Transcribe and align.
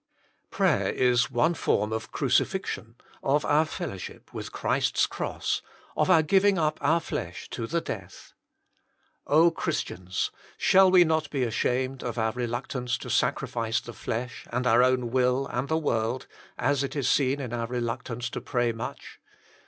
Prayer 0.49 0.89
is 0.91 1.29
one 1.29 1.53
form 1.53 1.93
of 1.93 2.11
crucifixion, 2.11 2.95
of 3.21 3.45
our 3.45 3.65
fellowship 3.65 4.33
with 4.33 4.51
Christ 4.51 4.97
s 4.97 5.05
Cross, 5.05 5.61
of 5.95 6.09
our 6.09 6.23
giving 6.23 6.57
up 6.57 6.79
our 6.81 6.99
flesh 6.99 7.47
to 7.51 7.67
the 7.67 7.81
death. 7.81 8.33
O 9.27 9.51
Christians! 9.51 10.31
shall 10.57 10.89
we 10.89 11.03
not 11.03 11.29
be 11.29 11.43
ashamed 11.43 12.01
of 12.01 12.17
our 12.17 12.31
reluctance 12.31 12.97
to 12.97 13.11
sacrifice 13.11 13.79
the 13.79 13.93
flesh 13.93 14.47
and 14.51 14.65
our 14.65 14.81
own 14.81 15.11
will 15.11 15.45
and 15.45 15.67
the 15.67 15.77
world, 15.77 16.25
as 16.57 16.83
it 16.83 16.95
is 16.95 17.07
seen 17.07 17.39
in 17.39 17.53
our 17.53 17.67
reluctance 17.67 18.27
to 18.31 18.41
pray 18.41 18.71
much 18.71 19.19